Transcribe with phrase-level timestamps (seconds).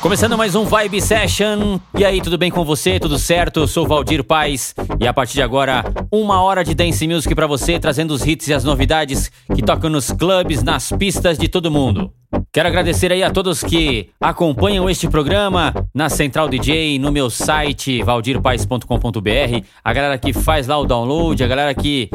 [0.00, 1.80] Começando mais um Vibe Session.
[1.98, 3.00] E aí, tudo bem com você?
[3.00, 3.60] Tudo certo?
[3.60, 7.48] Eu sou Valdir Paz e a partir de agora, uma hora de dance music para
[7.48, 11.68] você, trazendo os hits e as novidades que tocam nos clubes, nas pistas de todo
[11.68, 12.12] mundo.
[12.52, 18.00] Quero agradecer aí a todos que acompanham este programa na Central DJ, no meu site
[18.02, 22.08] valdirpaes.com.br, a galera que faz lá o download, a galera que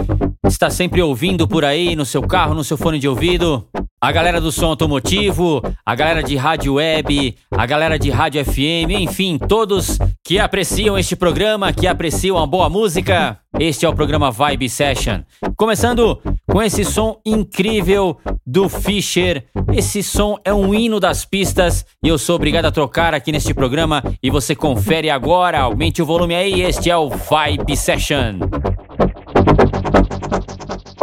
[0.46, 3.68] está sempre ouvindo por aí no seu carro, no seu fone de ouvido,
[4.02, 8.92] a galera do som automotivo, a galera de rádio web, a galera de rádio FM,
[9.00, 13.40] enfim, todos que apreciam este programa, que apreciam a boa música.
[13.58, 15.22] Este é o programa Vibe Session.
[15.56, 16.20] Começando
[16.52, 19.46] com esse som incrível do Fischer.
[19.74, 23.54] Esse som é um hino das pistas e eu sou obrigado a trocar aqui neste
[23.54, 25.62] programa e você confere agora.
[25.62, 28.40] Aumente o volume aí, este é o Vibe Session.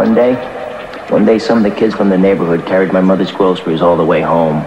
[0.00, 0.32] One day,
[1.10, 4.04] one day some of the kids from the neighborhood carried my mother's groceries all the
[4.12, 4.64] way home.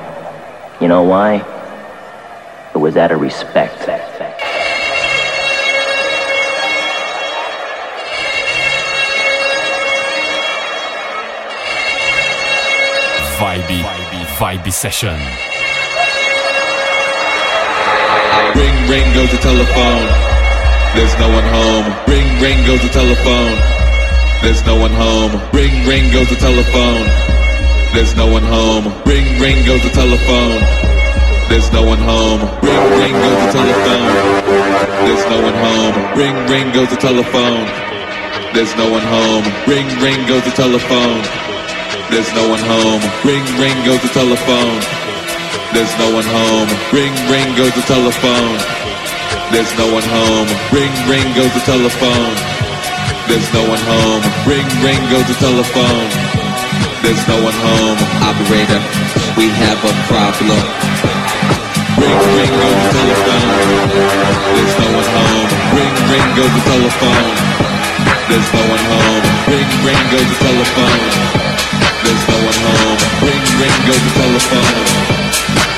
[0.79, 1.37] You know why?
[2.75, 3.79] It was out of respect.
[13.39, 13.81] Vibe,
[14.37, 15.17] Vibe Session.
[18.53, 20.05] Ring, ring goes the telephone.
[20.93, 21.85] There's no one home.
[22.07, 23.72] Ring, ring goes the telephone.
[24.43, 25.31] There's no one home.
[25.55, 27.07] Ring, ring goes the telephone.
[27.95, 28.91] There's no one home.
[29.07, 30.59] Ring, ring goes the telephone.
[31.47, 32.43] There's no one home.
[32.59, 34.11] Ring, ring goes the telephone.
[35.07, 35.95] There's no one home.
[36.19, 37.63] Ring, ring goes the telephone.
[38.51, 39.45] There's no one home.
[39.63, 41.23] Ring, ring goes the telephone.
[42.11, 43.01] There's no one home.
[43.23, 44.75] Ring, ring goes the telephone.
[45.71, 46.67] There's no one home.
[46.91, 48.59] Ring, ring goes the telephone.
[49.55, 50.51] There's no one home.
[50.75, 52.62] Ring, ring goes the telephone.
[53.33, 54.21] There's no one home.
[54.45, 56.05] Ring, ring goes the telephone.
[57.01, 57.97] There's no one home.
[58.21, 58.77] Operator,
[59.33, 60.61] we have a problem.
[61.97, 63.49] Ring, ring goes the telephone.
[64.53, 65.49] There's no one home.
[65.73, 67.33] Ring, ring goes the telephone.
[68.29, 69.25] There's no one home.
[69.49, 71.01] Ring, ring goes the telephone.
[72.05, 73.01] There's no one home.
[73.25, 73.77] Ring, ring
[74.13, 74.77] telephone.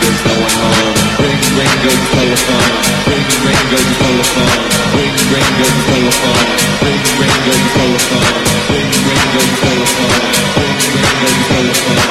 [0.04, 1.25] There's no one home.
[1.56, 2.68] Ring, ring goes the telephone.
[3.08, 4.60] Ring, ring goes the telephone.
[4.92, 6.44] Ring, ring goes telephone.
[6.84, 8.28] Ring, ring goes telephone.
[8.76, 10.20] Ring, ring goes telephone.
[10.60, 12.04] Ring, ring goes telephone.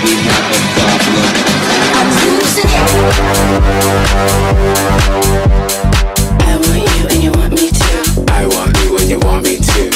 [0.00, 0.70] We have a.
[2.00, 2.88] I'm losing it.
[6.40, 8.00] I want you and you want me too.
[8.28, 9.90] I want you and you want me too.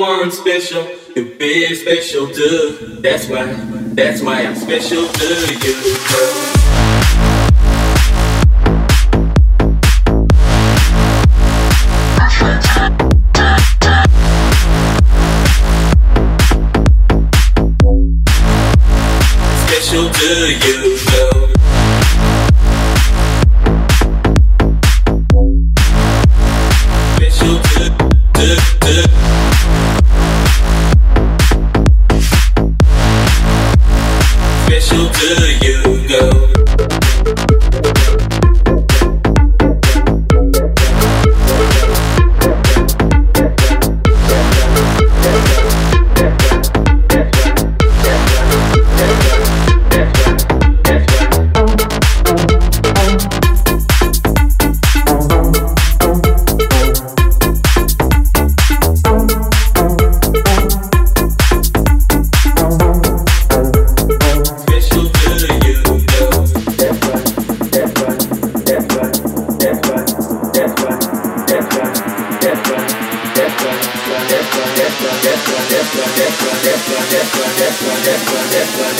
[0.00, 2.98] weren't special, you been special to.
[3.00, 3.46] That's why,
[3.94, 6.57] that's why I'm special to you.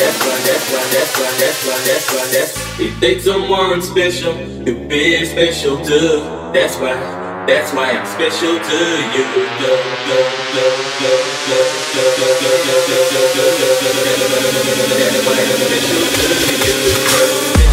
[0.09, 4.33] that's why, that's why, that's why, that's why, that's why, that's It takes someone special
[4.64, 6.21] to be special too.
[6.55, 6.94] That's why,
[7.47, 8.79] that's why I'm special to
[9.12, 9.25] you.
[14.99, 17.67] That's why I'm special to you.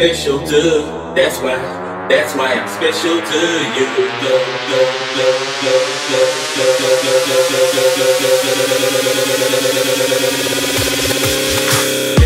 [0.00, 1.12] special to.
[1.14, 1.56] That's why,
[2.08, 3.40] that's why I'm special to
[12.16, 12.19] you.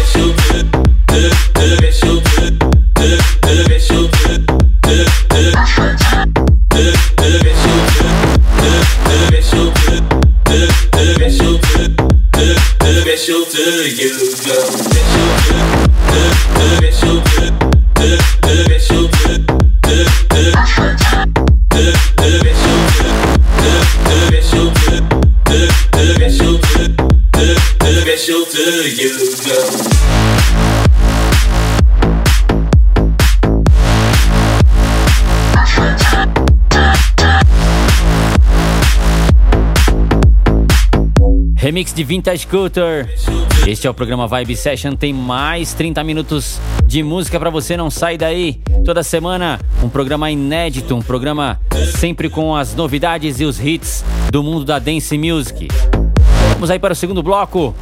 [41.94, 43.08] De Vintage Culture.
[43.66, 47.88] Este é o programa Vibe Session, tem mais 30 minutos de música para você, não
[47.88, 48.60] sai daí.
[48.84, 51.60] Toda semana um programa inédito, um programa
[51.98, 55.68] sempre com as novidades e os hits do mundo da dance music.
[56.54, 57.74] Vamos aí para o segundo bloco.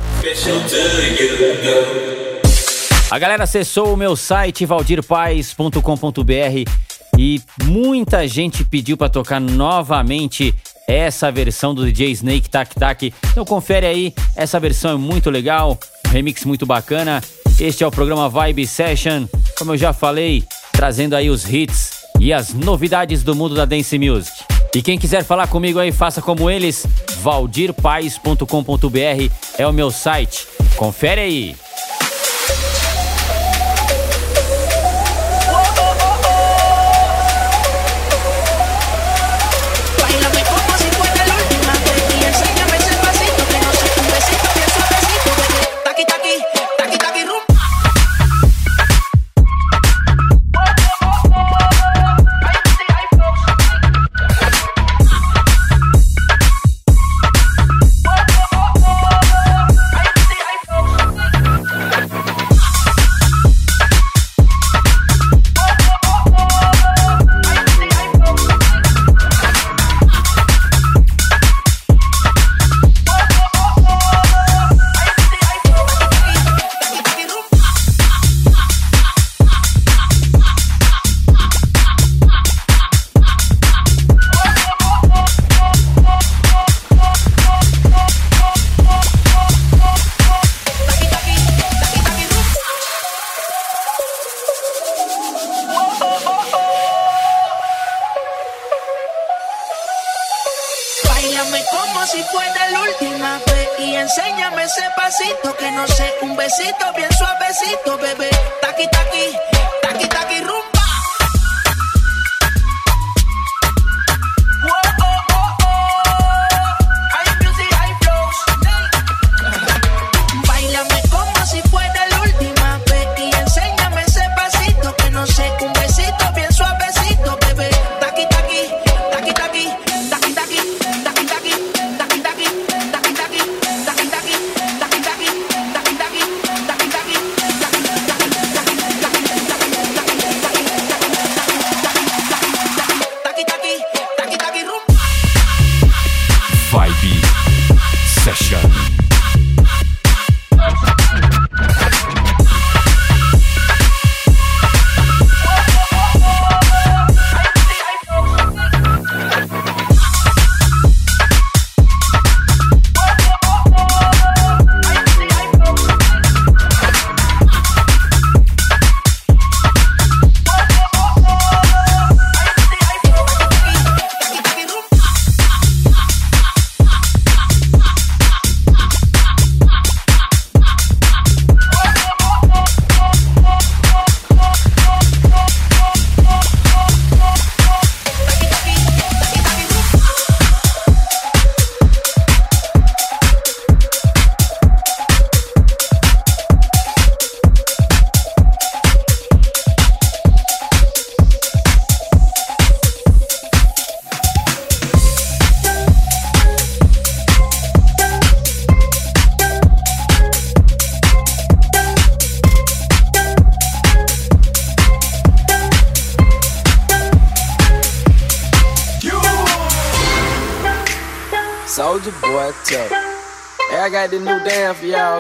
[3.10, 6.70] A galera acessou o meu site valdirpaes.com.br
[7.18, 10.54] e muita gente pediu para tocar novamente
[10.86, 13.12] essa versão do DJ Snake Tac Tac.
[13.30, 17.22] Então confere aí, essa versão é muito legal, um remix muito bacana.
[17.60, 19.26] Este é o programa Vibe Session,
[19.58, 23.98] como eu já falei, trazendo aí os hits e as novidades do mundo da dance
[23.98, 24.32] music.
[24.74, 26.86] E quem quiser falar comigo aí, faça como eles,
[27.20, 30.46] valdirpaes.com.br é o meu site.
[30.76, 31.56] Confere aí.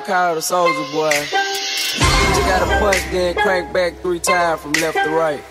[0.06, 1.14] Call the soldier boy.
[2.34, 5.42] You gotta punch, then crank back three times from left to right.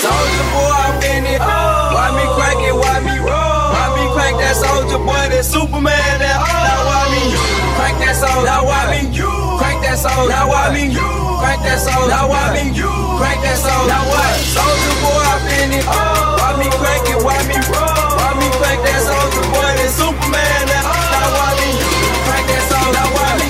[0.00, 1.40] Soldier boy, I'm in it.
[1.40, 2.74] Why me crank it?
[2.74, 3.28] Why me roll?
[3.28, 5.28] Why me crank that soldier boy?
[5.28, 6.18] That Superman?
[6.20, 7.36] That now why me
[7.76, 8.44] crank that soldier?
[8.46, 9.00] Now why me
[9.58, 10.28] crank that soldier?
[10.30, 12.10] Now why me crank that soul.
[12.10, 12.74] Now why me?
[12.74, 13.86] You crank that soul.
[13.86, 14.34] Now what?
[14.42, 15.86] Soldier boy, I been it.
[15.86, 15.94] Oh.
[16.42, 17.18] Why me crank it?
[17.22, 18.18] Why me roll?
[18.18, 19.70] Why me crank that soldier boy?
[19.78, 20.62] That Superman.
[20.68, 20.84] That.
[20.84, 20.92] Oh.
[20.92, 21.70] Now why me?
[22.26, 22.90] Crank that soul.
[22.92, 23.48] Now why me?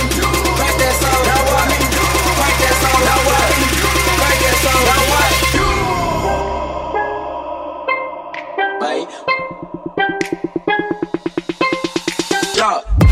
[0.56, 1.20] Crank that soul.
[1.26, 1.78] Now why me?
[2.36, 3.00] Crank that soul.
[3.08, 3.66] Now why me?
[4.20, 4.80] Crank that soul.
[4.84, 5.26] Now why?
[12.58, 13.07] Yo.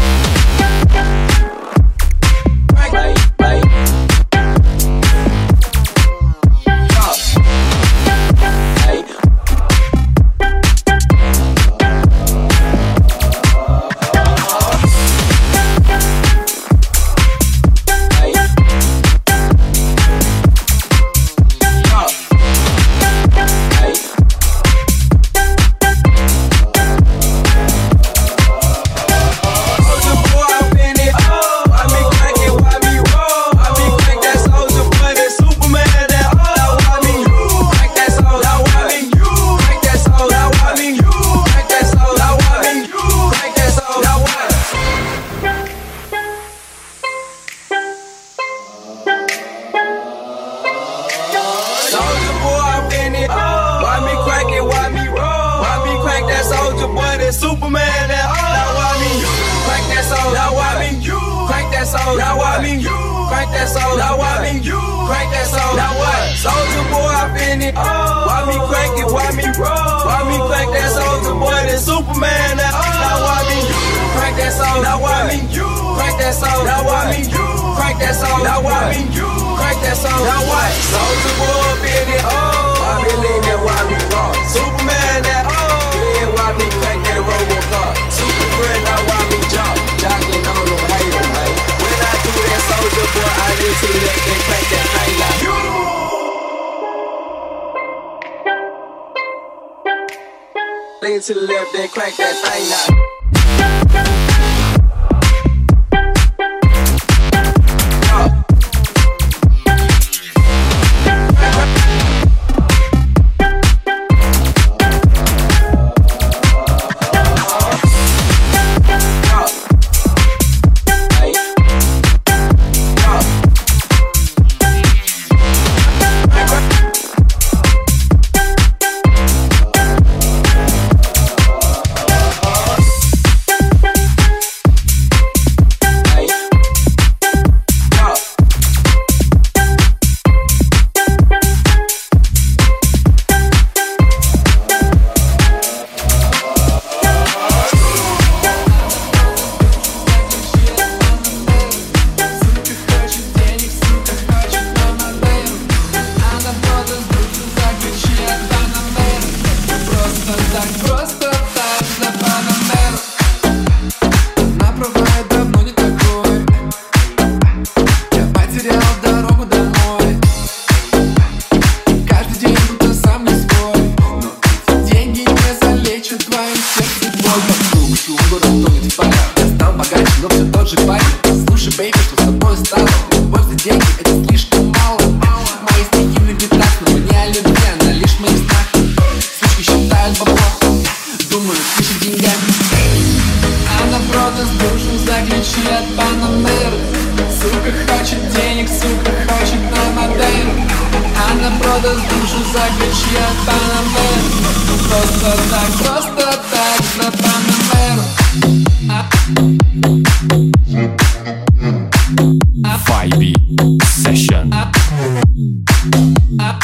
[216.29, 216.57] Thank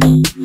[0.00, 0.35] you.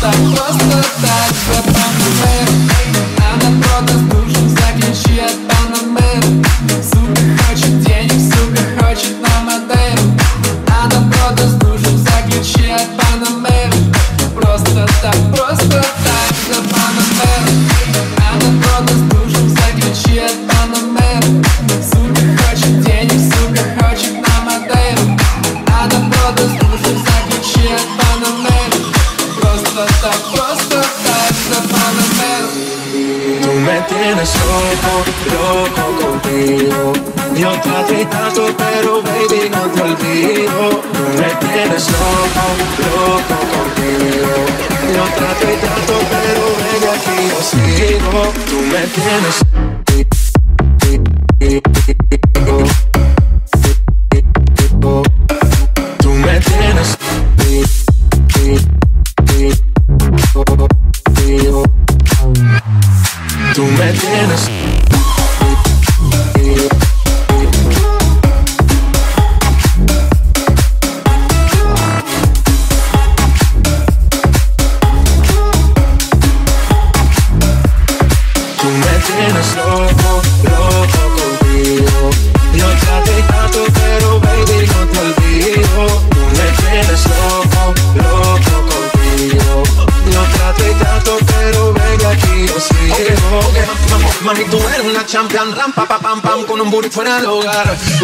[0.00, 1.77] Так, просто так за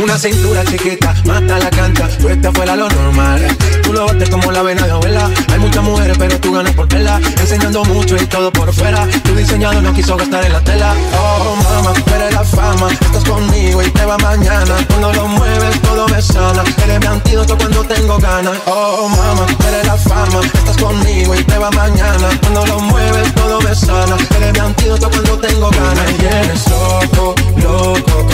[0.03, 3.47] Una cintura chiquita, mata la cancha, tú estás fuera lo normal.
[3.85, 5.31] Tú lo bates como la vena de abuela.
[5.53, 7.21] Hay muchas mujeres, pero tú ganas por tela.
[7.39, 9.07] Enseñando mucho y todo por fuera.
[9.23, 10.93] Tu diseñado no quiso gastar en la tela.
[11.17, 12.03] Oh, mamá, tú
[12.33, 12.91] la fama.
[12.91, 14.75] Estás conmigo y te va mañana.
[14.89, 16.65] Cuando lo mueves, todo me sana.
[16.83, 18.59] Eres mi antídoto cuando tengo ganas.
[18.67, 20.41] Oh, mamá, tú la fama.
[20.53, 22.29] Estás conmigo y te va mañana.
[22.41, 24.17] Cuando lo mueves, todo me sana.
[24.37, 26.07] Eres mi antídoto cuando tengo ganas.
[26.07, 28.34] Me tienes loco, loco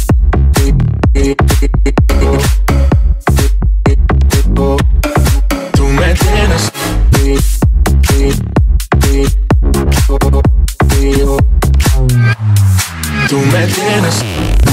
[1.13, 1.19] Tú
[5.87, 6.71] me tienes.
[13.27, 14.70] Tú me tienes.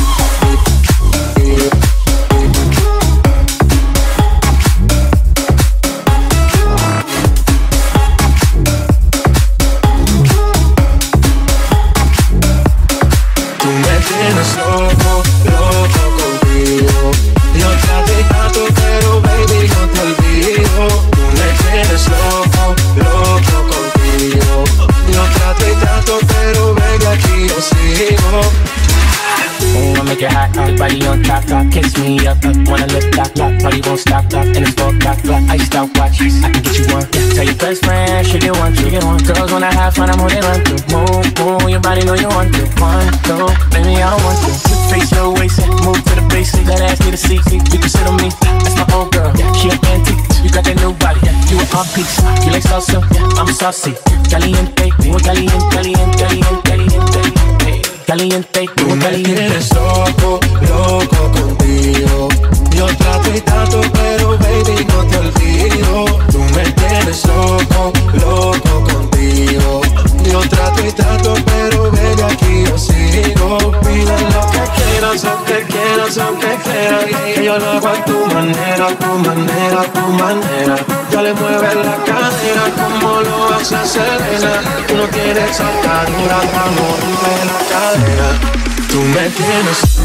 [32.08, 35.18] Me up, up, wanna lift lock, lock, party won't stop, stop, and it's full clock,
[35.20, 38.38] clock, iced out watch, I can get you one, yeah, tell your best friend, she
[38.38, 41.26] get one, she get one, girls wanna have fun, I'm who they run through, move,
[41.36, 44.50] move, your body know you want to, one, two, baby, I don't want to,
[44.88, 48.06] face, no waist, move to the basics, that ass need a seat, you can sit
[48.06, 48.30] on me,
[48.64, 51.20] that's my old girl, she an antique, you got that new body,
[51.52, 53.04] you an art piece, you like salsa,
[53.36, 53.92] I'm saucy,
[54.30, 54.77] caliente,
[83.68, 84.62] esa serena.
[84.86, 88.28] Tú no tienes atadura, tu amor, rompe la cadena.
[88.88, 89.97] Tú me tienes.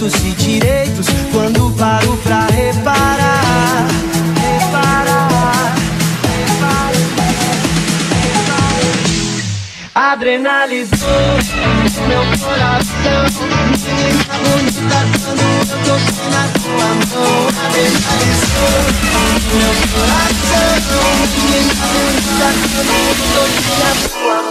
[0.00, 1.06] Tortos e direitos.
[1.30, 3.86] Quando paro pra reparar,
[4.40, 5.74] reparar,
[6.22, 7.00] reparar.
[9.94, 11.36] Adrenalizou
[12.08, 13.24] meu coração.
[13.84, 17.40] Menina bonita, quando eu toquei na tua mão.
[17.66, 18.80] Adrenalizou
[19.52, 21.10] meu coração.
[21.52, 24.49] Menina bonita, quando eu toquei na tua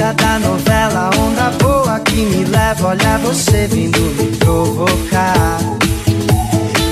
[0.00, 5.58] dia da novela Onda boa que me leva Olha você vindo me provocar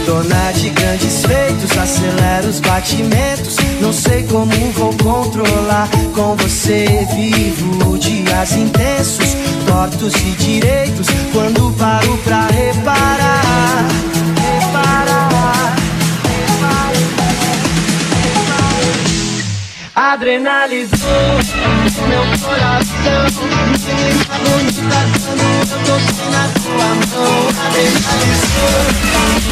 [0.04, 3.56] Dona de grandes feitos, acelera os batimentos.
[3.78, 5.86] Não sei como vou controlar.
[6.14, 9.36] Com você vivo dias intensos,
[9.66, 11.08] tortos e direitos.
[11.30, 13.86] Quando paro pra reparar,
[14.40, 15.28] reparar.
[19.94, 20.98] Adrenalizou
[22.08, 22.87] meu coração.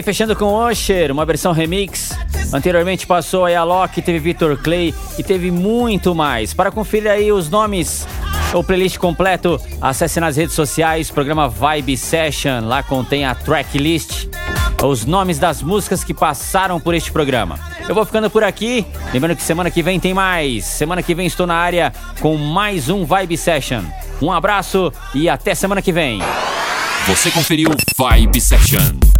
[0.00, 2.18] Daí fechando com Usher, uma versão remix.
[2.54, 6.54] Anteriormente passou aí a Loki, teve Victor Clay e teve muito mais.
[6.54, 8.08] Para conferir aí os nomes,
[8.54, 14.26] o playlist completo, acesse nas redes sociais, programa Vibe Session, lá contém a tracklist,
[14.82, 17.60] os nomes das músicas que passaram por este programa.
[17.86, 20.64] Eu vou ficando por aqui, lembrando que semana que vem tem mais.
[20.64, 23.82] Semana que vem estou na área com mais um Vibe Session.
[24.22, 26.22] Um abraço e até semana que vem.
[27.06, 29.19] Você conferiu Vibe Session.